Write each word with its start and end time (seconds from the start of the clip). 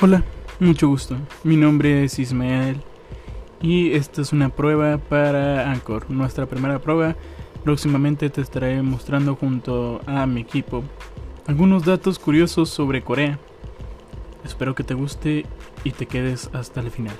Hola, 0.00 0.22
mucho 0.60 0.86
gusto. 0.86 1.16
Mi 1.42 1.56
nombre 1.56 2.04
es 2.04 2.20
Ismael 2.20 2.80
y 3.60 3.94
esta 3.94 4.22
es 4.22 4.32
una 4.32 4.48
prueba 4.48 4.98
para 4.98 5.72
Anchor, 5.72 6.08
nuestra 6.08 6.46
primera 6.46 6.78
prueba. 6.78 7.16
Próximamente 7.64 8.30
te 8.30 8.40
estaré 8.40 8.80
mostrando 8.82 9.34
junto 9.34 10.00
a 10.06 10.24
mi 10.26 10.42
equipo 10.42 10.84
algunos 11.48 11.84
datos 11.84 12.20
curiosos 12.20 12.68
sobre 12.68 13.02
Corea. 13.02 13.40
Espero 14.44 14.76
que 14.76 14.84
te 14.84 14.94
guste 14.94 15.46
y 15.82 15.90
te 15.90 16.06
quedes 16.06 16.48
hasta 16.52 16.80
el 16.80 16.92
final. 16.92 17.16